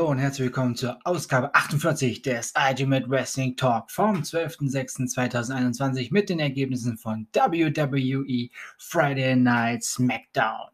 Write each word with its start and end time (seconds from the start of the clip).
Hallo 0.00 0.12
und 0.12 0.18
herzlich 0.18 0.46
willkommen 0.46 0.74
zur 0.76 0.98
Ausgabe 1.04 1.54
48 1.54 2.22
des 2.22 2.54
Ultimate 2.56 3.10
Wrestling 3.10 3.54
Talk 3.54 3.90
vom 3.90 4.22
12.06.2021 4.22 6.10
mit 6.10 6.30
den 6.30 6.40
Ergebnissen 6.40 6.96
von 6.96 7.28
WWE 7.34 8.48
Friday 8.78 9.36
Night 9.36 9.84
SmackDown 9.84 10.70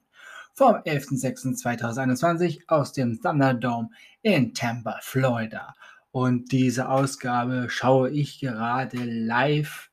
vom 0.55 0.77
11.06.2021 0.77 2.61
aus 2.69 2.93
dem 2.93 3.21
Thunderdome 3.21 3.89
in 4.23 4.55
Tampa, 4.55 5.01
Florida. 5.03 5.75
Und 6.13 6.53
diese 6.53 6.89
Ausgabe 6.89 7.67
schaue 7.69 8.11
ich 8.11 8.39
gerade 8.39 8.99
live 9.03 9.91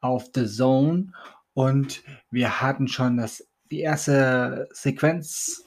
auf 0.00 0.30
The 0.34 0.46
Zone 0.46 1.12
und 1.52 2.02
wir 2.30 2.62
hatten 2.62 2.88
schon 2.88 3.18
das, 3.18 3.46
die 3.70 3.80
erste 3.80 4.66
Sequenz 4.72 5.62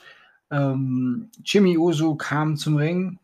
ähm, 0.52 1.30
Jimmy 1.44 1.78
Uso 1.78 2.16
kam 2.16 2.58
zum 2.58 2.78
Ring. 2.78 3.20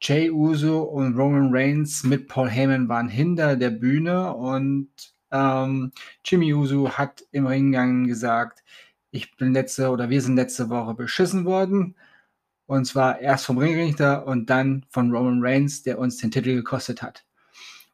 Jay 0.00 0.30
Uso 0.30 0.82
und 0.82 1.16
Roman 1.16 1.48
Reigns 1.50 2.04
mit 2.04 2.28
Paul 2.28 2.50
Heyman 2.50 2.88
waren 2.88 3.08
hinter 3.08 3.56
der 3.56 3.70
Bühne 3.70 4.34
und 4.34 4.90
ähm, 5.30 5.92
Jimmy 6.24 6.52
Uso 6.52 6.90
hat 6.90 7.24
im 7.32 7.46
Ringgang 7.46 8.06
gesagt, 8.06 8.62
ich 9.10 9.36
bin 9.36 9.52
letzte 9.52 9.90
oder 9.90 10.10
wir 10.10 10.20
sind 10.20 10.36
letzte 10.36 10.68
Woche 10.68 10.94
beschissen 10.94 11.44
worden. 11.44 11.96
Und 12.66 12.86
zwar 12.86 13.20
erst 13.20 13.46
vom 13.46 13.58
Ringrichter 13.58 14.26
und 14.26 14.50
dann 14.50 14.86
von 14.88 15.10
Roman 15.10 15.40
Reigns, 15.42 15.82
der 15.82 15.98
uns 15.98 16.18
den 16.18 16.30
Titel 16.30 16.54
gekostet 16.54 17.02
hat. 17.02 17.24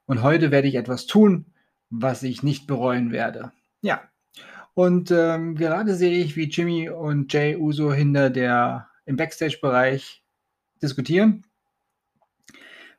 Und 0.07 0.23
heute 0.23 0.51
werde 0.51 0.69
ich 0.69 0.75
etwas 0.77 1.07
tun, 1.07 1.47
was 1.91 2.23
ich 2.23 2.43
nicht 2.43 2.67
bereuen 2.67 3.13
werde. 3.13 3.53
Ja, 3.83 4.03
und 4.75 5.11
ähm, 5.11 5.55
gerade 5.55 5.95
sehe 5.95 6.19
ich, 6.23 6.37
wie 6.37 6.49
Jimmy 6.49 6.89
und 6.89 7.33
Jay 7.33 7.57
Uso 7.57 7.93
hinter 7.93 8.31
der 8.31 8.89
im 9.05 9.17
Backstage-Bereich 9.17 10.23
diskutieren. 10.83 11.45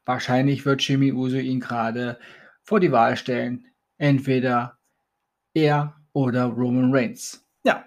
Wahrscheinlich 0.06 0.66
wird 0.66 0.82
Jimmy 0.82 1.12
Uso 1.14 1.38
ihn 1.38 1.60
gerade 1.60 2.20
vor 2.64 2.80
die 2.80 2.92
Wahl 2.92 3.16
stellen. 3.18 3.68
Entweder 3.98 4.78
er 5.54 5.95
oder 6.14 6.45
Roman 6.45 6.94
Reigns. 6.94 7.45
Ja, 7.64 7.86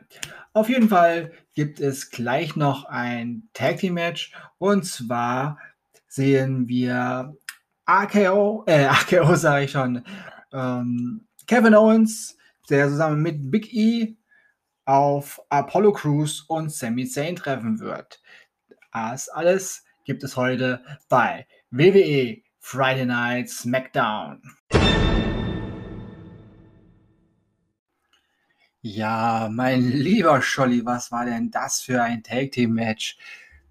auf 0.52 0.68
jeden 0.68 0.88
Fall 0.88 1.32
gibt 1.54 1.80
es 1.80 2.10
gleich 2.10 2.56
noch 2.56 2.84
ein 2.84 3.48
Tag 3.52 3.78
Team 3.78 3.94
Match. 3.94 4.32
Und 4.58 4.84
zwar 4.84 5.58
sehen 6.06 6.68
wir 6.68 7.36
AKO, 7.84 8.64
äh, 8.66 8.86
AKO 8.86 9.34
sage 9.34 9.64
ich 9.64 9.72
schon, 9.72 10.04
ähm, 10.52 11.26
Kevin 11.46 11.74
Owens 11.74 12.38
der 12.70 12.88
zusammen 12.88 13.22
mit 13.22 13.50
Big 13.50 13.72
E 13.72 14.16
auf 14.84 15.40
Apollo 15.48 15.92
Crews 15.92 16.40
und 16.42 16.72
Sami 16.72 17.06
Zayn 17.06 17.36
treffen 17.36 17.80
wird. 17.80 18.22
Das 18.92 19.28
alles 19.28 19.84
gibt 20.04 20.22
es 20.22 20.36
heute 20.36 20.84
bei 21.08 21.46
WWE 21.70 22.42
Friday 22.60 23.06
Night 23.06 23.48
SmackDown. 23.48 24.42
Ja, 28.82 29.48
mein 29.50 29.82
lieber 29.82 30.42
Scholli, 30.42 30.84
was 30.84 31.10
war 31.10 31.24
denn 31.24 31.50
das 31.50 31.80
für 31.80 32.02
ein 32.02 32.22
Tag 32.22 32.52
Team 32.52 32.74
Match 32.74 33.16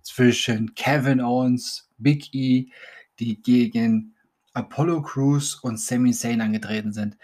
zwischen 0.02 0.74
Kevin 0.74 1.22
Owens, 1.22 1.88
Big 2.00 2.34
E, 2.34 2.70
die 3.20 3.40
gegen 3.42 4.16
Apollo 4.54 5.04
Crews 5.04 5.56
und 5.56 5.80
Sami 5.80 6.14
Zayn 6.14 6.42
angetreten 6.42 6.94
sind? 6.94 7.18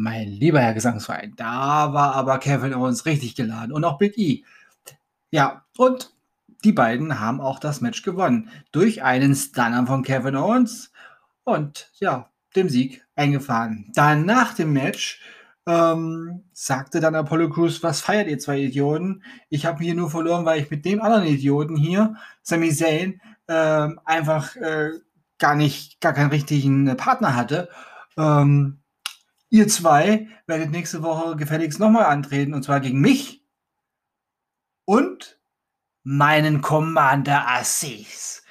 Mein 0.00 0.28
lieber 0.28 0.60
Herr 0.60 0.72
Gesangsverein, 0.72 1.34
da 1.36 1.92
war 1.92 2.14
aber 2.14 2.38
Kevin 2.38 2.72
Owens 2.72 3.04
richtig 3.04 3.34
geladen 3.34 3.70
und 3.70 3.84
auch 3.84 3.98
Big 3.98 4.16
E. 4.16 4.44
Ja, 5.30 5.66
und 5.76 6.14
die 6.64 6.72
beiden 6.72 7.20
haben 7.20 7.42
auch 7.42 7.58
das 7.58 7.82
Match 7.82 8.02
gewonnen 8.02 8.48
durch 8.72 9.02
einen 9.02 9.34
Stunner 9.34 9.86
von 9.86 10.02
Kevin 10.02 10.36
Owens 10.36 10.90
und 11.44 11.90
ja, 11.98 12.30
dem 12.56 12.70
Sieg 12.70 13.04
eingefahren. 13.14 13.92
Dann 13.94 14.24
nach 14.24 14.54
dem 14.54 14.72
Match 14.72 15.20
ähm, 15.66 16.44
sagte 16.54 17.00
dann 17.00 17.14
Apollo 17.14 17.50
Crews, 17.50 17.82
was 17.82 18.00
feiert 18.00 18.28
ihr 18.28 18.38
zwei 18.38 18.58
Idioten? 18.58 19.22
Ich 19.50 19.66
habe 19.66 19.84
hier 19.84 19.94
nur 19.94 20.08
verloren, 20.08 20.46
weil 20.46 20.62
ich 20.62 20.70
mit 20.70 20.86
dem 20.86 21.02
anderen 21.02 21.26
Idioten 21.26 21.76
hier, 21.76 22.16
Sami 22.40 22.72
Zayn, 22.72 23.20
äh, 23.48 23.88
einfach 24.06 24.56
äh, 24.56 24.92
gar 25.36 25.56
nicht, 25.56 26.00
gar 26.00 26.14
keinen 26.14 26.30
richtigen 26.30 26.96
Partner 26.96 27.36
hatte. 27.36 27.68
Ähm, 28.16 28.79
Ihr 29.52 29.66
zwei 29.66 30.28
werdet 30.46 30.70
nächste 30.70 31.02
Woche 31.02 31.34
gefälligst 31.34 31.80
nochmal 31.80 32.04
antreten 32.04 32.54
und 32.54 32.62
zwar 32.62 32.78
gegen 32.78 33.00
mich 33.00 33.44
und 34.84 35.40
meinen 36.04 36.60
Commander 36.62 37.48
Assis. 37.48 38.44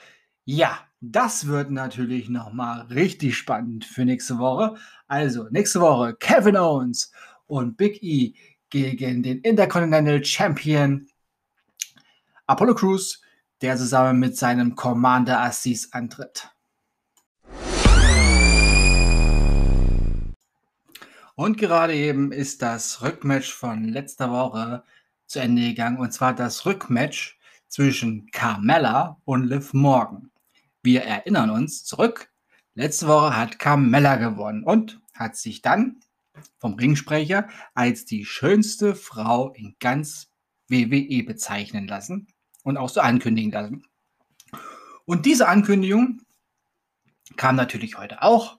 Ja, 0.44 0.78
das 1.00 1.48
wird 1.48 1.72
natürlich 1.72 2.28
nochmal 2.28 2.82
richtig 2.88 3.38
spannend 3.38 3.86
für 3.86 4.04
nächste 4.04 4.40
Woche. 4.40 4.76
Also, 5.08 5.48
nächste 5.52 5.80
Woche 5.80 6.16
Kevin 6.20 6.58
Owens 6.58 7.14
und 7.48 7.78
Big 7.78 8.04
E 8.04 8.34
gegen 8.70 9.24
den 9.24 9.40
Intercontinental 9.40 10.24
Champion 10.24 11.08
Apollo 12.46 12.76
Crews, 12.76 13.22
der 13.62 13.78
zusammen 13.78 14.20
mit 14.20 14.36
seinem 14.36 14.76
Commander 14.76 15.40
Assis 15.40 15.94
antritt. 15.94 16.50
Und 21.40 21.58
gerade 21.58 21.96
eben 21.96 22.34
ist 22.34 22.62
das 22.62 23.02
Rückmatch 23.02 23.54
von 23.54 23.86
letzter 23.86 24.30
Woche 24.30 24.84
zu 25.26 25.40
Ende 25.40 25.62
gegangen. 25.62 25.98
Und 25.98 26.12
zwar 26.12 26.36
das 26.36 26.66
Rückmatch 26.66 27.40
zwischen 27.70 28.30
Carmella 28.32 29.22
und 29.24 29.46
Liv 29.46 29.74
Morgan. 29.74 30.32
Wir 30.84 31.04
erinnern 31.04 31.50
uns 31.50 31.86
zurück. 31.86 32.30
Letzte 32.76 33.08
Woche 33.08 33.38
hat 33.38 33.58
Carmella 33.58 34.18
gewonnen 34.18 34.66
und 34.66 35.00
hat 35.14 35.38
sich 35.38 35.62
dann 35.62 36.02
vom 36.58 36.74
Ringsprecher 36.74 37.48
als 37.74 38.04
die 38.04 38.26
schönste 38.26 38.94
Frau 38.94 39.54
in 39.54 39.78
ganz 39.80 40.34
WWE 40.68 41.24
bezeichnen 41.24 41.88
lassen 41.88 42.28
und 42.64 42.76
auch 42.76 42.90
so 42.90 43.00
ankündigen 43.00 43.54
lassen. 43.54 43.88
Und 45.06 45.26
diese 45.26 45.48
Ankündigung 45.48 46.22
kam 47.38 47.56
natürlich 47.56 47.98
heute 47.98 48.24
auch 48.24 48.59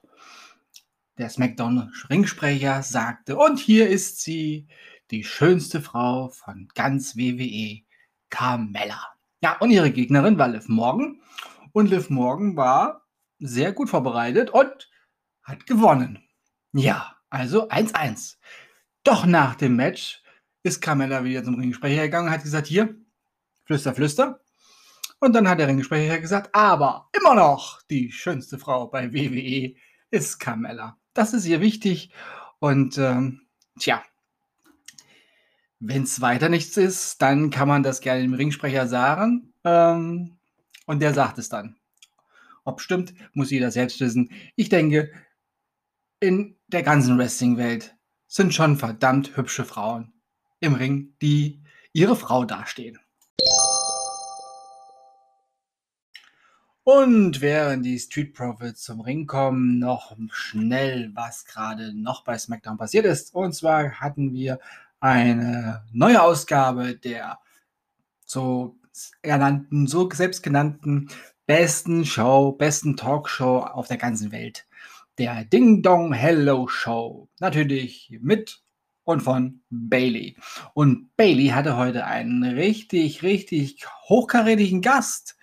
der 1.21 1.29
SmackDown-Ringsprecher 1.29 2.81
sagte, 2.83 3.37
und 3.37 3.59
hier 3.59 3.87
ist 3.89 4.21
sie, 4.21 4.67
die 5.11 5.23
schönste 5.23 5.81
Frau 5.81 6.29
von 6.29 6.67
ganz 6.73 7.15
WWE, 7.15 7.81
Carmella. 8.29 9.07
Ja, 9.43 9.57
und 9.59 9.71
ihre 9.71 9.91
Gegnerin 9.91 10.37
war 10.37 10.47
Liv 10.47 10.67
Morgan. 10.67 11.21
Und 11.73 11.89
Liv 11.89 12.09
Morgan 12.09 12.57
war 12.57 13.07
sehr 13.39 13.71
gut 13.71 13.89
vorbereitet 13.89 14.49
und 14.49 14.89
hat 15.43 15.65
gewonnen. 15.67 16.23
Ja, 16.73 17.15
also 17.29 17.69
1-1. 17.69 18.37
Doch 19.03 19.25
nach 19.25 19.55
dem 19.55 19.75
Match 19.75 20.23
ist 20.63 20.81
Carmella 20.81 21.23
wieder 21.23 21.43
zum 21.43 21.55
Ringsprecher 21.55 22.03
gegangen 22.03 22.27
und 22.27 22.33
hat 22.33 22.43
gesagt, 22.43 22.67
hier, 22.67 22.95
flüster, 23.65 23.93
flüster. 23.93 24.41
Und 25.19 25.33
dann 25.33 25.47
hat 25.47 25.59
der 25.59 25.67
Ringsprecher 25.67 26.19
gesagt, 26.19 26.53
aber 26.55 27.09
immer 27.15 27.35
noch 27.35 27.81
die 27.83 28.11
schönste 28.11 28.57
Frau 28.57 28.87
bei 28.87 29.13
WWE 29.13 29.75
ist 30.09 30.39
Carmella. 30.39 31.00
Das 31.13 31.33
ist 31.33 31.45
ihr 31.45 31.61
wichtig. 31.61 32.11
Und 32.59 32.97
ähm, 32.97 33.41
tja, 33.79 34.03
wenn 35.79 36.03
es 36.03 36.21
weiter 36.21 36.47
nichts 36.47 36.77
ist, 36.77 37.21
dann 37.21 37.49
kann 37.49 37.67
man 37.67 37.83
das 37.83 38.01
gerne 38.01 38.21
dem 38.21 38.33
Ringsprecher 38.33 38.87
sagen. 38.87 39.53
Ähm, 39.63 40.37
und 40.85 41.01
der 41.01 41.13
sagt 41.13 41.37
es 41.37 41.49
dann. 41.49 41.77
Ob 42.63 42.81
stimmt, 42.81 43.13
muss 43.33 43.49
jeder 43.49 43.71
selbst 43.71 43.99
wissen. 43.99 44.29
Ich 44.55 44.69
denke, 44.69 45.11
in 46.19 46.55
der 46.67 46.83
ganzen 46.83 47.17
Wrestling-Welt 47.17 47.95
sind 48.27 48.53
schon 48.53 48.77
verdammt 48.77 49.35
hübsche 49.35 49.65
Frauen 49.65 50.13
im 50.59 50.75
Ring, 50.75 51.15
die 51.21 51.63
ihre 51.93 52.15
Frau 52.15 52.45
dastehen. 52.45 52.99
Und 56.83 57.41
während 57.41 57.85
die 57.85 57.99
Street 57.99 58.33
Profits 58.33 58.81
zum 58.81 59.01
Ring 59.01 59.27
kommen, 59.27 59.77
noch 59.77 60.15
schnell, 60.31 61.11
was 61.13 61.45
gerade 61.45 61.93
noch 61.93 62.23
bei 62.23 62.37
SmackDown 62.37 62.77
passiert 62.77 63.05
ist. 63.05 63.35
Und 63.35 63.53
zwar 63.53 63.99
hatten 63.99 64.33
wir 64.33 64.59
eine 64.99 65.83
neue 65.91 66.21
Ausgabe 66.21 66.95
der 66.95 67.37
so 68.25 68.79
ernannten, 69.21 69.85
so 69.85 70.09
selbstgenannten 70.09 71.09
besten 71.45 72.05
Show, 72.05 72.53
besten 72.53 72.97
Talkshow 72.97 73.59
auf 73.59 73.87
der 73.87 73.97
ganzen 73.97 74.31
Welt. 74.31 74.65
Der 75.19 75.45
Ding 75.45 75.83
Dong 75.83 76.13
Hello 76.13 76.67
Show. 76.67 77.29
Natürlich 77.39 78.17
mit 78.21 78.63
und 79.03 79.21
von 79.21 79.61
Bailey. 79.69 80.35
Und 80.73 81.15
Bailey 81.15 81.49
hatte 81.49 81.77
heute 81.77 82.05
einen 82.05 82.43
richtig, 82.43 83.21
richtig 83.21 83.85
hochkarätigen 84.07 84.81
Gast 84.81 85.35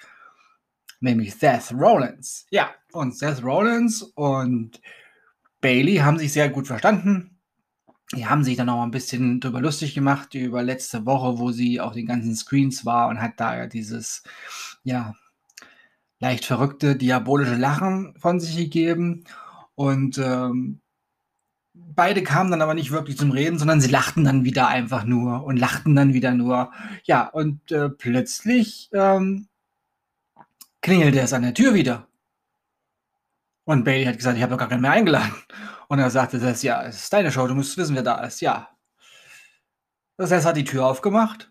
nämlich 1.00 1.34
Seth 1.34 1.72
Rollins. 1.72 2.46
Ja, 2.50 2.70
und 2.92 3.16
Seth 3.16 3.42
Rollins 3.42 4.02
und 4.02 4.80
Bailey 5.60 5.96
haben 5.96 6.18
sich 6.18 6.32
sehr 6.32 6.48
gut 6.48 6.66
verstanden. 6.66 7.38
Die 8.14 8.26
haben 8.26 8.42
sich 8.42 8.56
dann 8.56 8.66
noch 8.66 8.82
ein 8.82 8.90
bisschen 8.90 9.40
drüber 9.40 9.60
lustig 9.60 9.94
gemacht 9.94 10.34
über 10.34 10.62
letzte 10.62 11.04
Woche, 11.04 11.38
wo 11.38 11.52
sie 11.52 11.80
auf 11.80 11.92
den 11.92 12.06
ganzen 12.06 12.34
Screens 12.34 12.86
war 12.86 13.08
und 13.08 13.20
hat 13.20 13.34
da 13.36 13.56
ja 13.56 13.66
dieses, 13.66 14.22
ja, 14.82 15.14
leicht 16.18 16.44
verrückte, 16.44 16.96
diabolische 16.96 17.56
Lachen 17.56 18.14
von 18.18 18.40
sich 18.40 18.56
gegeben 18.56 19.24
und 19.74 20.18
ähm, 20.18 20.80
beide 21.74 22.22
kamen 22.22 22.50
dann 22.50 22.62
aber 22.62 22.74
nicht 22.74 22.90
wirklich 22.90 23.18
zum 23.18 23.30
Reden, 23.30 23.58
sondern 23.58 23.80
sie 23.80 23.90
lachten 23.90 24.24
dann 24.24 24.44
wieder 24.44 24.68
einfach 24.68 25.04
nur 25.04 25.44
und 25.44 25.56
lachten 25.56 25.94
dann 25.94 26.14
wieder 26.14 26.32
nur. 26.32 26.72
Ja, 27.04 27.26
und 27.26 27.70
äh, 27.72 27.88
plötzlich 27.88 28.88
ähm, 28.92 29.47
klingelte 30.88 31.20
es 31.20 31.34
an 31.34 31.42
der 31.42 31.52
Tür 31.52 31.74
wieder. 31.74 32.08
Und 33.64 33.84
Bailey 33.84 34.06
hat 34.06 34.16
gesagt, 34.16 34.38
ich 34.38 34.42
habe 34.42 34.52
doch 34.52 34.58
gar 34.58 34.70
keinen 34.70 34.80
mehr 34.80 34.92
eingeladen. 34.92 35.34
Und 35.88 35.98
er 35.98 36.08
sagte 36.08 36.38
das, 36.38 36.62
ja, 36.62 36.82
es 36.86 37.02
ist 37.02 37.12
deine 37.12 37.30
Show, 37.30 37.46
du 37.46 37.54
musst 37.54 37.76
wissen, 37.76 37.94
wer 37.94 38.02
da 38.02 38.24
ist. 38.24 38.40
Ja. 38.40 38.70
Das 40.16 40.30
heißt, 40.30 40.46
er 40.46 40.48
hat 40.48 40.56
die 40.56 40.64
Tür 40.64 40.86
aufgemacht. 40.86 41.50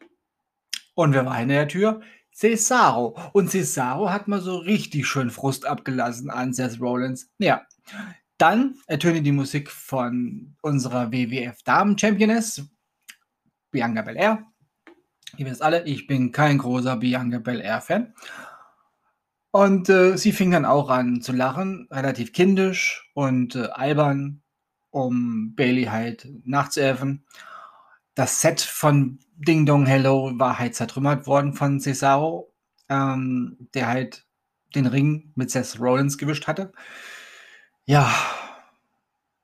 Und 0.95 1.13
wer 1.13 1.24
war 1.24 1.36
hinter 1.36 1.54
der 1.54 1.68
Tür? 1.68 2.01
Cesaro. 2.34 3.16
Und 3.34 3.51
Cesaro 3.51 4.10
hat 4.10 4.28
mal 4.28 4.42
so 4.42 4.57
richtig 4.57 5.06
schön 5.06 5.30
Frust 5.30 5.68
abgelassen 5.68 6.31
an 6.31 6.51
Seth 6.51 6.81
Rollins. 6.81 7.30
Ja. 7.38 7.62
Dann 8.39 8.80
ertönte 8.88 9.22
die 9.22 9.31
Musik 9.31 9.69
von 9.69 10.56
unserer 10.63 11.12
WWF 11.12 11.62
Damen 11.62 11.95
Championess, 11.95 12.63
Bianca 13.69 14.01
Belair. 14.01 14.44
Ihr 15.38 15.45
wisst 15.45 15.62
alle, 15.62 15.86
ich 15.86 16.07
bin 16.07 16.31
kein 16.31 16.57
großer 16.57 16.98
Bianca 16.98 17.38
Belair 17.38 17.81
Fan. 17.81 18.16
Und 19.51 19.89
äh, 19.89 20.17
sie 20.17 20.31
fing 20.31 20.51
dann 20.51 20.65
auch 20.65 20.89
an 20.89 21.21
zu 21.21 21.31
lachen, 21.31 21.88
relativ 21.91 22.33
kindisch 22.33 23.09
und 23.13 23.55
äh, 23.55 23.67
albern, 23.67 24.41
um 24.91 25.55
Bailey 25.55 25.85
halt 25.85 26.27
nachzuhelfen. 26.44 27.25
Das 28.13 28.41
Set 28.41 28.61
von 28.61 29.19
Ding 29.35 29.65
Dong 29.65 29.85
Hello 29.85 30.31
war 30.35 30.59
halt 30.59 30.75
zertrümmert 30.75 31.27
worden 31.27 31.53
von 31.53 31.79
Cesaro, 31.79 32.51
ähm, 32.89 33.69
der 33.73 33.88
halt 33.88 34.25
den 34.75 34.88
Ring 34.88 35.31
mit 35.35 35.51
Seth 35.51 35.79
Rollins 35.79 36.17
gewischt 36.17 36.47
hatte. 36.47 36.71
Ja, 37.85 38.13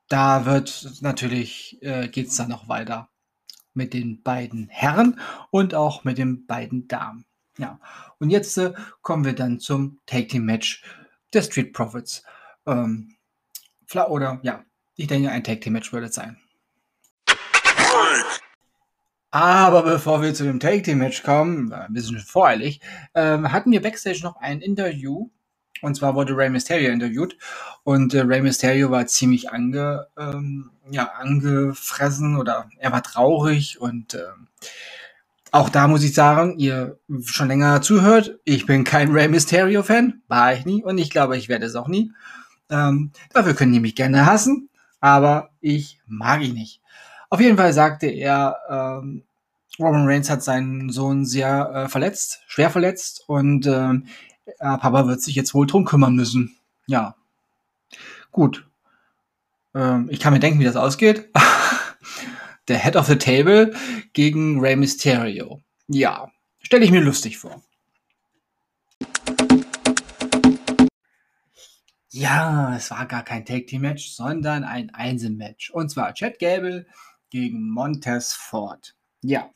da 0.09 0.45
wird 0.45 1.01
natürlich, 1.01 1.81
äh, 1.81 2.07
geht 2.07 2.27
es 2.27 2.35
dann 2.35 2.49
noch 2.49 2.67
weiter 2.67 3.09
mit 3.73 3.94
den 3.94 4.21
beiden 4.21 4.67
Herren 4.69 5.19
und 5.49 5.73
auch 5.75 6.03
mit 6.03 6.17
den 6.17 6.45
beiden 6.45 6.88
Damen. 6.88 7.25
Ja, 7.57 7.79
und 8.19 8.29
jetzt 8.29 8.57
äh, 8.57 8.73
kommen 9.01 9.25
wir 9.25 9.33
dann 9.33 9.59
zum 9.59 10.00
Take 10.05 10.27
Team 10.27 10.45
Match 10.45 10.83
der 11.33 11.44
Street 11.44 11.73
Profits. 11.73 12.23
Ähm, 12.65 13.15
oder 14.07 14.39
ja, 14.44 14.63
ich 14.95 15.07
denke, 15.07 15.29
ein 15.29 15.44
Take 15.44 15.59
Team 15.59 15.73
Match 15.73 15.94
würde 15.94 16.07
es 16.07 16.15
sein. 16.15 16.38
Aber 19.29 19.81
bevor 19.81 20.21
wir 20.21 20.33
zu 20.33 20.44
dem 20.44 20.59
Take 20.59 20.83
Team 20.83 21.00
Match 21.00 21.23
kommen, 21.23 21.73
ein 21.73 21.94
bisschen 21.94 22.19
voreilig, 22.19 22.81
ähm, 23.15 23.51
hatten 23.51 23.71
wir 23.71 23.81
backstage 23.81 24.21
noch 24.21 24.35
ein 24.38 24.61
Interview. 24.61 25.29
Und 25.81 25.95
zwar 25.95 26.15
wurde 26.15 26.38
Rey 26.38 26.49
Mysterio 26.49 26.91
interviewt 26.91 27.35
und 27.83 28.13
äh, 28.13 28.21
Rey 28.21 28.41
Mysterio 28.41 28.89
war 28.89 29.06
ziemlich 29.07 29.51
ange, 29.51 30.07
ähm, 30.17 30.69
ja, 30.89 31.11
angefressen 31.13 32.38
oder 32.38 32.69
er 32.77 32.91
war 32.94 33.03
traurig 33.03 33.81
und 33.81 34.13
ähm, 34.13 34.47
auch 35.53 35.69
da 35.69 35.88
muss 35.88 36.03
ich 36.03 36.15
sagen, 36.15 36.57
ihr 36.57 36.97
schon 37.21 37.47
länger 37.47 37.79
zuhört, 37.83 38.39
ich 38.44 38.65
bin 38.65 38.83
kein 38.83 39.11
Rey 39.11 39.27
Mysterio-Fan, 39.27 40.23
war 40.27 40.53
ich 40.53 40.65
nie 40.65 40.83
und 40.83 40.97
ich 40.97 41.11
glaube, 41.11 41.38
ich 41.38 41.47
werde 41.47 41.67
es 41.67 41.75
auch 41.75 41.88
nie. 41.88 42.11
Ähm, 42.71 43.11
dafür 43.33 43.53
können 43.53 43.71
die 43.71 43.79
mich 43.79 43.94
gerne 43.94 44.25
hassen, 44.25 44.69
aber 45.00 45.51
ich 45.61 46.00
mag 46.07 46.41
ihn 46.41 46.55
nicht. 46.55 46.81
Auf 47.29 47.39
jeden 47.39 47.57
Fall 47.57 47.71
sagte 47.71 48.07
er, 48.07 48.57
ähm, 48.67 49.23
Roman 49.77 50.07
Reigns 50.07 50.31
hat 50.31 50.44
seinen 50.44 50.89
Sohn 50.89 51.23
sehr 51.23 51.71
äh, 51.73 51.88
verletzt, 51.88 52.41
schwer 52.47 52.71
verletzt 52.71 53.23
und 53.27 53.67
äh, 53.67 53.94
Papa 54.57 55.06
wird 55.06 55.21
sich 55.21 55.35
jetzt 55.35 55.53
wohl 55.53 55.67
drum 55.67 55.85
kümmern 55.85 56.15
müssen. 56.15 56.56
Ja, 56.88 57.15
gut. 58.31 58.65
Ähm, 59.75 60.07
ich 60.09 60.19
kann 60.19 60.33
mir 60.33 60.39
denken, 60.39 60.59
wie 60.59 60.65
das 60.65 60.75
ausgeht. 60.77 61.29
der 62.68 62.80
Head 62.80 62.95
of 62.95 63.07
the 63.07 63.18
Table 63.18 63.74
gegen 64.13 64.60
Rey 64.60 64.75
Mysterio. 64.75 65.62
Ja, 65.88 66.31
stelle 66.60 66.86
ich 66.86 66.92
mir 66.92 67.01
lustig 67.01 67.38
vor. 67.38 67.62
Ja, 72.10 72.75
es 72.75 72.92
war 72.92 73.07
gar 73.07 73.24
kein 73.24 73.44
Tag 73.44 73.65
Team 73.68 73.81
Match, 73.81 74.12
sondern 74.12 74.63
ein 74.63 74.94
Einzelmatch. 74.94 75.71
Und 75.71 75.89
zwar 75.89 76.13
Chad 76.13 76.38
Gable 76.38 76.86
gegen 77.31 77.71
Montez 77.71 78.33
Ford. 78.33 78.95
Ja. 79.24 79.50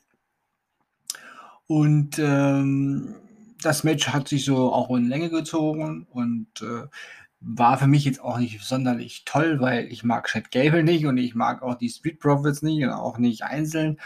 Und 1.68 2.18
ähm, 2.18 3.14
das 3.62 3.84
Match 3.84 4.08
hat 4.08 4.26
sich 4.26 4.44
so 4.44 4.72
auch 4.72 4.90
in 4.96 5.08
Länge 5.08 5.30
gezogen 5.30 6.06
und 6.10 6.48
äh, 6.60 6.88
war 7.40 7.78
für 7.78 7.86
mich 7.86 8.04
jetzt 8.04 8.20
auch 8.20 8.38
nicht 8.38 8.60
sonderlich 8.62 9.24
toll, 9.24 9.60
weil 9.60 9.86
ich 9.86 10.02
mag 10.02 10.26
Chad 10.26 10.50
Gable 10.50 10.82
nicht 10.82 11.06
und 11.06 11.18
ich 11.18 11.34
mag 11.34 11.62
auch 11.62 11.76
die 11.76 11.88
Street 11.88 12.18
Profits 12.18 12.62
nicht 12.62 12.82
und 12.84 12.90
auch 12.90 13.18
nicht 13.18 13.42
einzeln. 13.42 13.98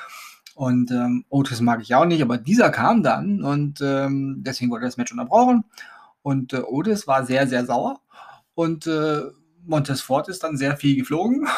Und 0.55 0.90
ähm, 0.90 1.25
Otis 1.31 1.61
mag 1.61 1.81
ich 1.81 1.94
auch 1.94 2.05
nicht, 2.05 2.23
aber 2.23 2.37
dieser 2.37 2.70
kam 2.70 3.02
dann 3.02 3.43
und 3.43 3.81
ähm, 3.81 4.43
deswegen 4.44 4.70
wurde 4.70 4.84
das 4.84 4.99
Match 4.99 5.11
unterbrochen. 5.11 5.64
Und 6.23 6.52
äh, 6.52 6.58
Otis 6.58 7.06
war 7.06 7.25
sehr, 7.25 7.46
sehr 7.46 7.64
sauer. 7.64 8.00
Und 8.55 8.87
äh, 8.87 9.23
Montez 9.64 10.02
Ford 10.02 10.29
ist 10.29 10.44
dann 10.44 10.56
sehr 10.56 10.76
viel 10.76 10.96
geflogen 10.96 11.49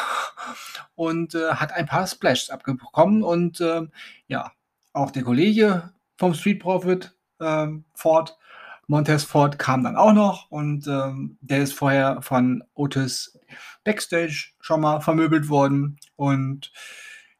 und 0.95 1.35
äh, 1.35 1.55
hat 1.55 1.73
ein 1.73 1.87
paar 1.87 2.07
Splashs 2.07 2.49
abbekommen. 2.49 3.21
Und 3.21 3.59
äh, 3.59 3.81
ja, 4.27 4.51
auch 4.93 5.11
der 5.11 5.23
Kollege 5.23 5.91
vom 6.17 6.33
Street 6.33 6.61
Profit 6.61 7.15
äh, 7.39 7.67
Ford 7.93 8.37
Montez 8.87 9.23
Ford 9.23 9.57
kam 9.57 9.83
dann 9.83 9.95
auch 9.95 10.13
noch 10.13 10.51
und 10.51 10.87
ähm, 10.87 11.37
der 11.41 11.63
ist 11.63 11.73
vorher 11.73 12.21
von 12.21 12.63
Otis 12.73 13.39
Backstage 13.83 14.51
schon 14.59 14.81
mal 14.81 15.01
vermöbelt 15.01 15.49
worden 15.49 15.97
und 16.15 16.71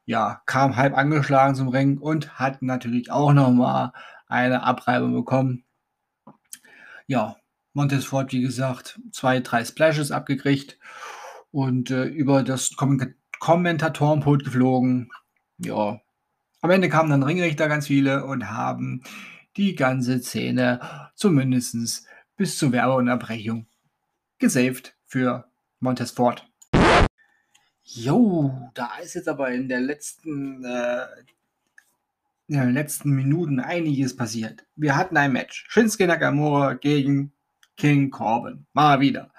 ja, 0.04 0.40
kam 0.46 0.76
halb 0.76 0.96
angeschlagen 0.96 1.54
zum 1.54 1.68
Ring 1.68 1.98
und 1.98 2.38
hat 2.38 2.62
natürlich 2.62 3.10
auch 3.10 3.32
noch 3.32 3.50
mal 3.50 3.92
eine 4.28 4.62
Abreibung 4.62 5.14
bekommen. 5.14 5.64
Ja, 7.06 7.36
Montez 7.72 8.04
Ford, 8.04 8.32
wie 8.32 8.40
gesagt, 8.40 9.00
zwei, 9.12 9.40
drei 9.40 9.64
Splashes 9.64 10.10
abgekriegt 10.10 10.78
und 11.50 11.90
äh, 11.90 12.04
über 12.04 12.42
das 12.42 12.74
Kom 12.76 13.00
Kommentatorenpult 13.38 14.44
geflogen. 14.44 15.10
Ja, 15.58 16.00
am 16.62 16.70
Ende 16.70 16.88
kamen 16.88 17.10
dann 17.10 17.22
Ringrichter 17.22 17.68
ganz 17.68 17.86
viele 17.86 18.24
und 18.24 18.50
haben 18.50 19.02
die 19.56 19.74
ganze 19.74 20.20
Szene 20.20 21.10
zumindest 21.14 22.06
bis 22.36 22.58
zur 22.58 22.72
Werbeunterbrechung 22.72 23.66
gesaved 24.38 24.94
für 25.04 25.50
Montesfort. 25.80 26.46
Jo, 27.82 28.70
da 28.74 28.96
ist 29.02 29.14
jetzt 29.14 29.28
aber 29.28 29.50
in 29.52 29.68
der 29.68 29.80
letzten, 29.80 30.64
äh, 30.64 31.06
in 32.48 32.58
den 32.58 32.74
letzten 32.74 33.10
Minuten 33.10 33.60
einiges 33.60 34.16
passiert. 34.16 34.66
Wir 34.74 34.96
hatten 34.96 35.16
ein 35.16 35.32
Match. 35.32 35.66
Shinsuke 35.68 36.06
Nakamura 36.06 36.74
gegen 36.74 37.32
King 37.76 38.10
Corbin. 38.10 38.66
Mal 38.72 39.00
wieder. 39.00 39.30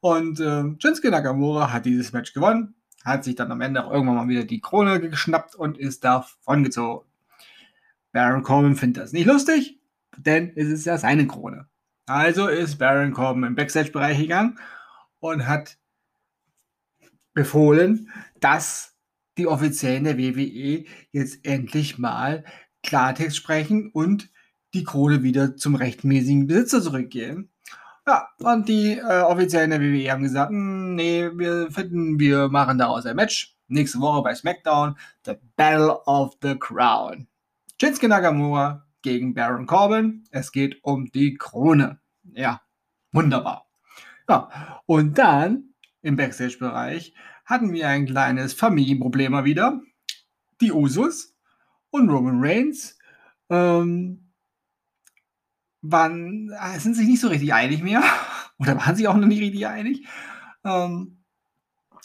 Und 0.00 0.40
äh, 0.40 0.64
Shinsuke 0.80 1.10
Nakamura 1.10 1.72
hat 1.72 1.86
dieses 1.86 2.12
Match 2.12 2.32
gewonnen, 2.32 2.74
hat 3.04 3.24
sich 3.24 3.36
dann 3.36 3.52
am 3.52 3.60
Ende 3.60 3.84
auch 3.84 3.92
irgendwann 3.92 4.16
mal 4.16 4.28
wieder 4.28 4.44
die 4.44 4.60
Krone 4.60 5.00
geschnappt 5.00 5.54
und 5.54 5.78
ist 5.78 6.02
davon 6.02 6.64
gezogen. 6.64 7.06
Baron 8.16 8.42
Corbin 8.42 8.76
findet 8.76 9.02
das 9.02 9.12
nicht 9.12 9.26
lustig, 9.26 9.78
denn 10.16 10.50
es 10.56 10.68
ist 10.68 10.86
ja 10.86 10.96
seine 10.96 11.26
Krone. 11.26 11.68
Also 12.06 12.46
ist 12.48 12.78
Baron 12.78 13.12
Corbin 13.12 13.44
im 13.44 13.54
Backstage-Bereich 13.54 14.18
gegangen 14.18 14.58
und 15.20 15.46
hat 15.46 15.76
befohlen, 17.34 18.10
dass 18.40 18.96
die 19.36 19.46
Offiziellen 19.46 20.04
der 20.04 20.16
WWE 20.16 20.86
jetzt 21.12 21.44
endlich 21.44 21.98
mal 21.98 22.44
Klartext 22.82 23.36
sprechen 23.36 23.90
und 23.92 24.30
die 24.72 24.84
Krone 24.84 25.22
wieder 25.22 25.54
zum 25.56 25.74
rechtmäßigen 25.74 26.46
Besitzer 26.46 26.80
zurückgehen. 26.80 27.50
Ja, 28.06 28.30
und 28.38 28.66
die 28.66 28.92
äh, 28.92 29.20
Offiziellen 29.20 29.68
der 29.68 29.82
WWE 29.82 30.10
haben 30.10 30.22
gesagt, 30.22 30.52
hm, 30.52 30.94
nee, 30.94 31.28
wir 31.34 31.70
finden, 31.70 32.18
wir 32.18 32.48
machen 32.48 32.78
daraus 32.78 33.04
ein 33.04 33.16
Match. 33.16 33.58
Nächste 33.68 34.00
Woche 34.00 34.22
bei 34.22 34.34
SmackDown, 34.34 34.96
The 35.26 35.34
Battle 35.56 36.00
of 36.06 36.38
the 36.40 36.58
Crown. 36.58 37.28
Shinsuke 37.78 38.08
Nakamura 38.08 38.86
gegen 39.02 39.34
Baron 39.34 39.66
Corbin. 39.66 40.24
Es 40.30 40.50
geht 40.50 40.82
um 40.82 41.10
die 41.12 41.34
Krone. 41.34 42.00
Ja, 42.32 42.62
wunderbar. 43.12 43.66
Ja, 44.28 44.80
und 44.86 45.18
dann 45.18 45.74
im 46.00 46.16
Backstage-Bereich 46.16 47.14
hatten 47.44 47.74
wir 47.74 47.88
ein 47.88 48.06
kleines 48.06 48.54
Familienproblem 48.54 49.32
mal 49.32 49.44
wieder. 49.44 49.82
Die 50.62 50.72
Usus 50.72 51.36
und 51.90 52.08
Roman 52.08 52.42
Reigns 52.42 52.98
ähm, 53.50 54.32
waren, 55.82 56.50
äh, 56.58 56.78
sind 56.78 56.94
sich 56.94 57.06
nicht 57.06 57.20
so 57.20 57.28
richtig 57.28 57.52
einig 57.52 57.82
mehr. 57.82 58.02
Oder 58.58 58.78
waren 58.78 58.96
sich 58.96 59.06
auch 59.06 59.16
noch 59.16 59.26
nicht 59.26 59.42
richtig 59.42 59.66
einig. 59.66 60.06
Ähm, 60.64 61.18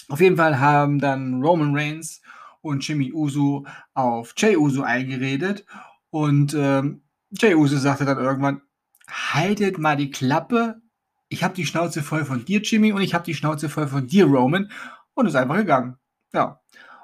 auf 0.10 0.20
jeden 0.20 0.36
Fall 0.36 0.60
haben 0.60 1.00
dann 1.00 1.42
Roman 1.42 1.74
Reigns 1.74 2.22
und 2.62 2.88
Jimmy 2.88 3.12
Uso 3.14 3.66
auf 3.94 4.34
Jay 4.38 4.56
Uso 4.56 4.84
eingeredet. 4.84 5.66
Und 6.10 6.54
ähm, 6.54 7.02
Jay 7.32 7.56
Uso 7.56 7.78
sagte 7.78 8.06
dann 8.06 8.18
irgendwann, 8.18 8.62
haltet 9.08 9.78
mal 9.78 9.98
die 9.98 10.12
Klappe. 10.12 10.82
Ich 11.30 11.44
habe 11.44 11.54
die 11.54 11.66
Schnauze 11.66 12.04
voll 12.04 12.26
von 12.26 12.46
dir, 12.46 12.62
Jimmy, 12.62 12.92
und 12.92 13.02
ich 13.02 13.14
habe 13.14 13.26
die 13.26 13.36
Schnauze 13.36 13.70
voll 13.70 13.88
von 13.88 14.08
dir, 14.08 14.26
Roman. 14.26 14.72
Und 15.14 15.28
ist 15.28 15.36
einfach 15.36 15.58
gegangen. 15.58 15.98
Ja. 16.34 16.60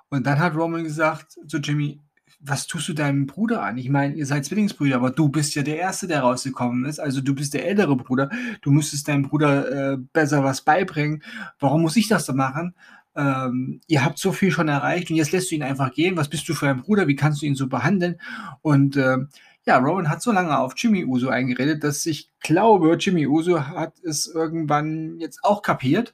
Und 0.09 0.25
dann 0.25 0.39
hat 0.39 0.55
Roman 0.55 0.83
gesagt 0.83 1.37
zu 1.47 1.57
Jimmy, 1.57 2.01
was 2.39 2.67
tust 2.67 2.87
du 2.87 2.93
deinem 2.93 3.25
Bruder 3.25 3.63
an? 3.63 3.77
Ich 3.77 3.89
meine, 3.89 4.13
ihr 4.13 4.25
seid 4.25 4.45
Zwillingsbrüder, 4.45 4.95
aber 4.97 5.09
du 5.09 5.29
bist 5.29 5.55
ja 5.55 5.63
der 5.63 5.77
Erste, 5.77 6.07
der 6.07 6.21
rausgekommen 6.21 6.85
ist. 6.85 6.99
Also 6.99 7.21
du 7.21 7.33
bist 7.33 7.53
der 7.53 7.65
ältere 7.65 7.95
Bruder. 7.95 8.29
Du 8.61 8.71
müsstest 8.71 9.07
deinem 9.07 9.23
Bruder 9.23 9.93
äh, 9.93 9.97
besser 10.13 10.43
was 10.43 10.61
beibringen. 10.61 11.23
Warum 11.59 11.81
muss 11.81 11.95
ich 11.95 12.07
das 12.07 12.25
da 12.25 12.33
machen? 12.33 12.75
Ähm, 13.17 13.81
ihr 13.87 14.05
habt 14.05 14.19
so 14.19 14.31
viel 14.31 14.51
schon 14.51 14.67
erreicht 14.67 15.09
und 15.09 15.15
jetzt 15.15 15.31
lässt 15.31 15.49
du 15.51 15.55
ihn 15.55 15.63
einfach 15.63 15.91
gehen. 15.91 16.15
Was 16.15 16.29
bist 16.29 16.47
du 16.47 16.53
für 16.53 16.69
ein 16.69 16.83
Bruder? 16.83 17.07
Wie 17.07 17.15
kannst 17.15 17.41
du 17.41 17.47
ihn 17.47 17.55
so 17.55 17.67
behandeln? 17.67 18.21
Und 18.61 18.95
äh, 18.95 19.17
ja, 19.65 19.79
Rowan 19.79 20.09
hat 20.09 20.21
so 20.21 20.31
lange 20.31 20.57
auf 20.57 20.73
Jimmy 20.77 21.03
Uso 21.03 21.29
eingeredet, 21.29 21.83
dass 21.83 22.05
ich 22.05 22.31
glaube, 22.39 22.95
Jimmy 22.99 23.27
Uso 23.27 23.67
hat 23.67 23.99
es 24.03 24.27
irgendwann 24.27 25.19
jetzt 25.19 25.43
auch 25.43 25.61
kapiert, 25.61 26.13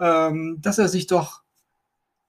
ähm, 0.00 0.58
dass 0.60 0.78
er 0.78 0.88
sich 0.88 1.06
doch 1.06 1.42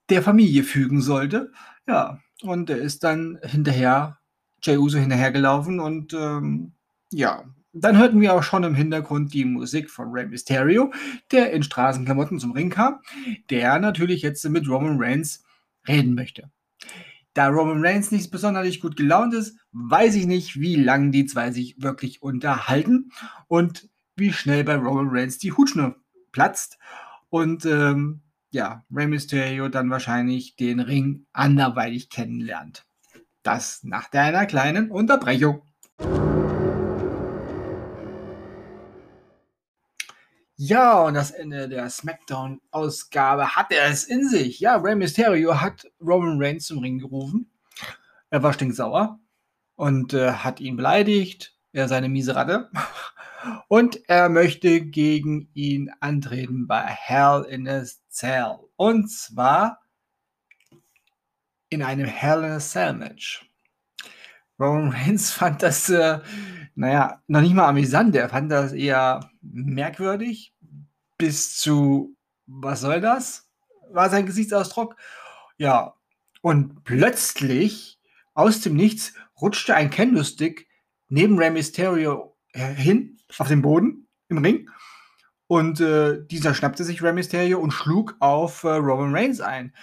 der 0.09 0.21
Familie 0.21 0.63
fügen 0.63 1.01
sollte. 1.01 1.51
Ja, 1.87 2.19
und 2.43 2.69
er 2.69 2.77
ist 2.77 3.03
dann 3.03 3.39
hinterher, 3.41 4.19
Jay 4.61 4.77
Uso 4.77 4.99
hinterhergelaufen 4.99 5.79
und 5.79 6.13
ähm, 6.13 6.73
ja, 7.11 7.45
dann 7.73 7.97
hörten 7.97 8.21
wir 8.21 8.33
auch 8.33 8.43
schon 8.43 8.63
im 8.63 8.73
Hintergrund 8.73 9.33
die 9.33 9.45
Musik 9.45 9.89
von 9.89 10.11
Rey 10.11 10.25
Mysterio, 10.25 10.91
der 11.31 11.51
in 11.51 11.63
Straßenklamotten 11.63 12.39
zum 12.39 12.51
Ring 12.51 12.69
kam, 12.69 12.99
der 13.49 13.79
natürlich 13.79 14.21
jetzt 14.21 14.47
mit 14.49 14.67
Roman 14.67 14.97
Reigns 14.99 15.43
reden 15.87 16.15
möchte. 16.15 16.49
Da 17.33 17.47
Roman 17.47 17.85
Reigns 17.85 18.11
nicht 18.11 18.31
besonders 18.31 18.79
gut 18.79 18.97
gelaunt 18.97 19.33
ist, 19.33 19.57
weiß 19.71 20.15
ich 20.15 20.25
nicht, 20.25 20.59
wie 20.59 20.75
lange 20.75 21.11
die 21.11 21.25
zwei 21.25 21.51
sich 21.51 21.81
wirklich 21.81 22.21
unterhalten 22.21 23.11
und 23.47 23.87
wie 24.15 24.33
schnell 24.33 24.63
bei 24.63 24.75
Roman 24.75 25.09
Reigns 25.09 25.37
die 25.37 25.51
Hutschnur 25.51 25.95
platzt. 26.31 26.77
Und 27.29 27.65
ähm, 27.65 28.21
ja, 28.51 28.83
Rey 28.91 29.07
Mysterio 29.07 29.69
dann 29.69 29.89
wahrscheinlich 29.89 30.55
den 30.55 30.79
Ring 30.79 31.27
anderweitig 31.33 32.09
kennenlernt. 32.09 32.85
Das 33.43 33.83
nach 33.83 34.11
einer 34.11 34.45
kleinen 34.47 34.91
Unterbrechung. 34.91 35.61
Ja, 40.61 41.03
und 41.03 41.13
das 41.13 41.31
Ende 41.31 41.69
der 41.69 41.89
SmackDown-Ausgabe 41.89 43.55
hat 43.55 43.71
er 43.71 43.85
es 43.85 44.03
in 44.03 44.27
sich. 44.27 44.59
Ja, 44.59 44.75
Rey 44.75 44.93
Mysterio 44.93 45.61
hat 45.61 45.87
Roman 46.01 46.37
Reigns 46.37 46.65
zum 46.65 46.79
Ring 46.79 46.99
gerufen. 46.99 47.49
Er 48.29 48.43
war 48.43 48.51
stinksauer 48.51 49.21
und 49.77 50.13
äh, 50.13 50.33
hat 50.33 50.59
ihn 50.59 50.75
beleidigt. 50.75 51.55
Er 51.71 51.87
seine 51.87 52.09
miese 52.09 52.35
Ratte. 52.35 52.69
Und 53.69 54.09
er 54.09 54.27
möchte 54.27 54.81
gegen 54.81 55.49
ihn 55.53 55.91
antreten 56.01 56.67
bei 56.67 56.81
Hell 56.81 57.45
in 57.49 57.65
a 57.69 57.85
Cell. 58.09 58.57
Und 58.75 59.09
zwar 59.09 59.81
in 61.69 61.81
einem 61.81 62.05
Hell 62.05 62.43
in 62.43 62.51
a 62.51 62.59
Cell 62.59 62.93
Match. 62.95 63.48
Roman 64.59 64.89
Reigns 64.89 65.31
fand 65.31 65.63
das, 65.63 65.89
äh, 65.89 66.19
naja, 66.75 67.21
noch 67.27 67.41
nicht 67.41 67.53
mal 67.53 67.67
amüsant. 67.67 68.15
Er 68.15 68.29
fand 68.29 68.51
das 68.51 68.73
eher 68.73 69.31
merkwürdig. 69.41 70.53
Bis 71.17 71.57
zu, 71.57 72.15
was 72.45 72.81
soll 72.81 73.01
das? 73.01 73.49
War 73.91 74.09
sein 74.09 74.25
Gesichtsausdruck. 74.25 74.95
Ja, 75.57 75.95
und 76.41 76.83
plötzlich, 76.83 77.99
aus 78.33 78.61
dem 78.61 78.75
Nichts, 78.75 79.13
rutschte 79.41 79.75
ein 79.75 79.89
Kendo-Stick 79.89 80.67
neben 81.09 81.37
Rey 81.37 81.49
Mysterio 81.49 82.37
hin 82.53 83.17
auf 83.37 83.47
den 83.47 83.61
Boden 83.61 84.07
im 84.29 84.37
Ring. 84.39 84.69
Und 85.47 85.81
äh, 85.81 86.23
dieser 86.27 86.53
schnappte 86.53 86.83
sich 86.83 87.01
Rey 87.01 87.11
Mysterio 87.11 87.59
und 87.59 87.71
schlug 87.71 88.15
auf 88.19 88.63
äh, 88.63 88.69
Roman 88.69 89.15
Reigns 89.15 89.41
ein. 89.41 89.73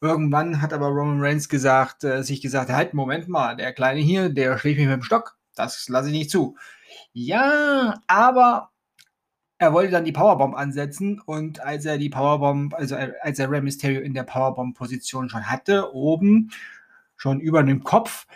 Irgendwann 0.00 0.60
hat 0.60 0.72
aber 0.72 0.88
Roman 0.88 1.20
Reigns 1.20 1.48
gesagt, 1.48 2.04
äh, 2.04 2.22
sich 2.22 2.42
gesagt, 2.42 2.70
halt, 2.70 2.94
Moment 2.94 3.28
mal, 3.28 3.56
der 3.56 3.72
Kleine 3.72 4.00
hier, 4.00 4.28
der 4.28 4.58
schlägt 4.58 4.78
mich 4.78 4.86
mit 4.86 4.96
dem 4.96 5.02
Stock. 5.02 5.36
Das 5.54 5.88
lasse 5.88 6.08
ich 6.08 6.14
nicht 6.14 6.30
zu. 6.30 6.56
Ja, 7.12 8.02
aber 8.06 8.70
er 9.58 9.72
wollte 9.72 9.92
dann 9.92 10.04
die 10.04 10.12
Powerbomb 10.12 10.54
ansetzen 10.54 11.20
und 11.24 11.60
als 11.60 11.86
er 11.86 11.96
die 11.96 12.10
Powerbomb, 12.10 12.74
also 12.74 12.96
als 13.22 13.38
er 13.38 13.50
Rey 13.50 13.62
Mysterio 13.62 14.02
in 14.02 14.12
der 14.12 14.24
Powerbomb-Position 14.24 15.30
schon 15.30 15.48
hatte, 15.48 15.94
oben, 15.94 16.50
schon 17.16 17.40
über 17.40 17.62
dem 17.62 17.82
Kopf, 17.82 18.26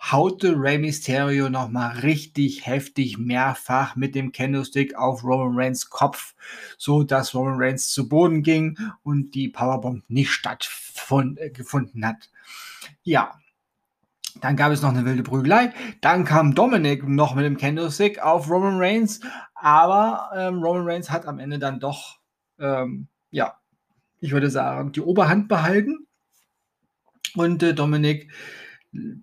haute 0.00 0.54
Rey 0.56 0.78
Mysterio 0.78 1.48
nochmal 1.50 1.98
richtig 1.98 2.66
heftig 2.66 3.18
mehrfach 3.18 3.96
mit 3.96 4.14
dem 4.14 4.32
Candlestick 4.32 4.94
auf 4.94 5.24
Roman 5.24 5.58
Reigns 5.58 5.90
Kopf, 5.90 6.34
so 6.76 7.02
dass 7.02 7.34
Roman 7.34 7.56
Reigns 7.58 7.90
zu 7.90 8.08
Boden 8.08 8.42
ging 8.42 8.78
und 9.02 9.34
die 9.34 9.48
Powerbomb 9.48 10.04
nicht 10.08 10.30
stattgefunden 10.30 12.06
hat. 12.06 12.30
Ja, 13.02 13.38
dann 14.40 14.56
gab 14.56 14.72
es 14.72 14.82
noch 14.82 14.90
eine 14.90 15.04
wilde 15.04 15.22
Prügelei. 15.22 15.72
Dann 16.00 16.24
kam 16.24 16.54
Dominic 16.54 17.06
noch 17.06 17.34
mit 17.34 17.44
dem 17.44 17.56
Candlestick 17.56 18.20
auf 18.20 18.48
Roman 18.48 18.78
Reigns, 18.78 19.20
aber 19.54 20.30
ähm, 20.34 20.62
Roman 20.62 20.86
Reigns 20.86 21.10
hat 21.10 21.26
am 21.26 21.38
Ende 21.38 21.58
dann 21.58 21.80
doch, 21.80 22.18
ähm, 22.60 23.08
ja, 23.30 23.58
ich 24.20 24.32
würde 24.32 24.50
sagen, 24.50 24.92
die 24.92 25.00
Oberhand 25.00 25.48
behalten. 25.48 26.06
Und 27.34 27.62
äh, 27.62 27.74
Dominik 27.74 28.32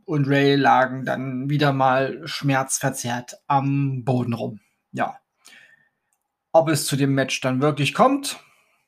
und 0.05 0.27
Ray 0.27 0.55
lagen 0.55 1.05
dann 1.05 1.49
wieder 1.49 1.73
mal 1.73 2.27
schmerzverzerrt 2.27 3.37
am 3.47 4.03
Boden 4.03 4.33
rum. 4.33 4.59
Ja. 4.91 5.19
Ob 6.51 6.69
es 6.69 6.85
zu 6.85 6.95
dem 6.95 7.13
Match 7.13 7.41
dann 7.41 7.61
wirklich 7.61 7.93
kommt 7.93 8.39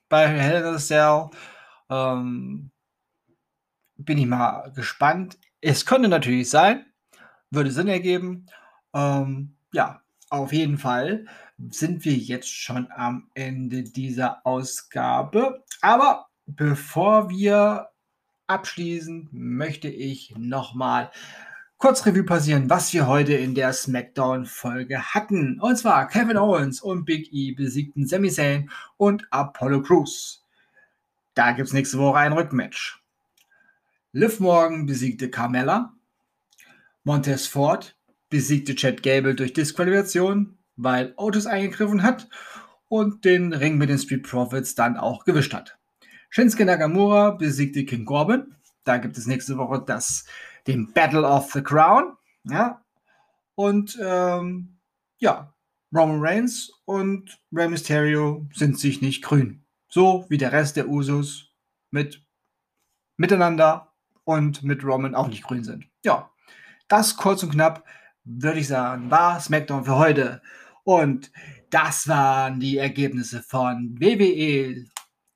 bei 0.09 0.27
Hell 0.27 0.61
in 0.61 0.65
a 0.65 0.77
Cell, 0.77 1.29
ähm, 1.89 2.71
bin 3.97 4.17
ich 4.17 4.25
mal 4.25 4.71
gespannt. 4.73 5.37
Es 5.59 5.85
könnte 5.85 6.07
natürlich 6.07 6.49
sein, 6.49 6.85
würde 7.49 7.71
Sinn 7.71 7.87
ergeben. 7.87 8.45
Ähm, 8.93 9.57
ja, 9.73 10.01
auf 10.29 10.53
jeden 10.53 10.77
Fall 10.77 11.25
sind 11.69 12.05
wir 12.05 12.13
jetzt 12.13 12.49
schon 12.49 12.89
am 12.91 13.29
Ende 13.33 13.83
dieser 13.83 14.45
Ausgabe. 14.45 15.63
Aber 15.81 16.27
bevor 16.45 17.29
wir 17.29 17.89
abschließend 18.47 19.29
möchte 19.33 19.89
ich 19.89 20.33
nochmal 20.37 21.11
kurz 21.77 22.05
Revue 22.05 22.23
passieren, 22.23 22.69
was 22.69 22.91
wir 22.93 23.07
heute 23.07 23.33
in 23.33 23.53
der 23.53 23.71
SmackDown-Folge 23.71 25.13
hatten. 25.13 25.59
Und 25.59 25.77
zwar 25.77 26.07
Kevin 26.07 26.37
Owens 26.37 26.81
und 26.81 27.05
Big 27.05 27.31
E 27.31 27.51
besiegten 27.51 28.07
Sami 28.07 28.31
Zayn 28.31 28.69
und 28.97 29.27
Apollo 29.29 29.83
Crews. 29.83 30.43
Da 31.35 31.51
gibt 31.51 31.67
es 31.67 31.73
nächste 31.73 31.99
Woche 31.99 32.17
ein 32.17 32.33
Rückmatch. 32.33 33.03
Liv 34.11 34.39
Morgan 34.39 34.87
besiegte 34.87 35.29
Carmella. 35.29 35.93
Montez 37.03 37.45
Ford 37.45 37.95
besiegte 38.29 38.75
Chad 38.75 39.03
Gable 39.03 39.35
durch 39.35 39.53
Disqualifikation, 39.53 40.57
weil 40.75 41.13
Otis 41.15 41.45
eingegriffen 41.45 42.01
hat 42.01 42.27
und 42.89 43.23
den 43.23 43.53
Ring 43.53 43.77
mit 43.77 43.89
den 43.89 43.99
Street 43.99 44.23
Profits 44.23 44.73
dann 44.73 44.97
auch 44.97 45.25
gewischt 45.25 45.53
hat. 45.53 45.77
Shinsuke 46.29 46.65
Nakamura 46.65 47.31
besiegte 47.31 47.85
King 47.85 48.05
Corbin. 48.05 48.55
Da 48.83 48.97
gibt 48.97 49.17
es 49.17 49.27
nächste 49.27 49.57
Woche 49.57 49.83
das, 49.85 50.25
den 50.65 50.91
Battle 50.93 51.23
of 51.23 51.51
the 51.51 51.61
Crown. 51.61 52.15
Ja. 52.43 52.83
Und 53.55 53.97
ähm, 54.01 54.77
ja, 55.19 55.53
Roman 55.93 56.19
Reigns 56.19 56.71
und 56.85 57.39
Rey 57.51 57.67
Mysterio 57.67 58.47
sind 58.53 58.77
sich 58.79 59.01
nicht 59.01 59.23
grün. 59.23 59.65
So 59.89 60.25
wie 60.29 60.37
der 60.37 60.51
Rest 60.51 60.75
der 60.75 60.89
Usos 60.89 61.51
mit 61.91 62.23
miteinander 63.15 63.93
und 64.25 64.63
mit 64.63 64.83
Roman 64.83 65.15
auch 65.15 65.27
nicht 65.27 65.43
grün 65.43 65.63
sind. 65.63 65.87
Ja, 66.03 66.29
das 66.87 67.17
kurz 67.17 67.43
und 67.43 67.51
knapp, 67.51 67.83
würde 68.23 68.59
ich 68.59 68.67
sagen, 68.67 69.09
war 69.09 69.39
SmackDown 69.39 69.85
für 69.85 69.95
heute. 69.95 70.41
Und 70.83 71.31
das 71.69 72.07
waren 72.07 72.59
die 72.59 72.77
Ergebnisse 72.77 73.41
von 73.41 73.95
WWE 73.99 74.85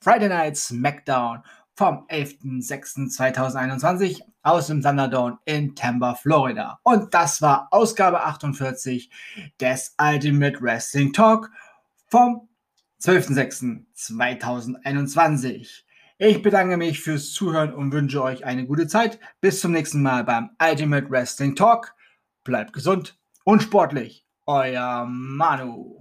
Friday 0.01 0.29
Night 0.29 0.57
SmackDown 0.57 1.43
vom 1.75 2.07
11.06.2021 2.07 4.21
aus 4.41 4.65
dem 4.67 4.81
Thunderdome 4.81 5.37
in 5.45 5.75
Tampa, 5.75 6.15
Florida. 6.15 6.79
Und 6.81 7.13
das 7.13 7.39
war 7.43 7.67
Ausgabe 7.69 8.21
48 8.21 9.11
des 9.59 9.95
Ultimate 10.01 10.59
Wrestling 10.61 11.13
Talk 11.13 11.51
vom 12.07 12.49
12.06.2021. 13.01 15.83
Ich 16.17 16.41
bedanke 16.41 16.77
mich 16.77 16.99
fürs 16.99 17.31
Zuhören 17.31 17.71
und 17.73 17.93
wünsche 17.93 18.23
euch 18.23 18.43
eine 18.43 18.65
gute 18.65 18.87
Zeit. 18.87 19.19
Bis 19.39 19.59
zum 19.59 19.71
nächsten 19.71 20.01
Mal 20.01 20.23
beim 20.23 20.49
Ultimate 20.59 21.11
Wrestling 21.11 21.55
Talk. 21.55 21.93
Bleibt 22.43 22.73
gesund 22.73 23.19
und 23.43 23.61
sportlich. 23.61 24.25
Euer 24.47 25.05
Manu. 25.07 25.99